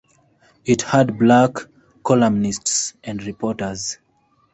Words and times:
It 0.65 0.81
had 0.81 1.19
black 1.19 1.57
columnists 2.03 2.95
and 3.03 3.21
reporters. 3.21 3.99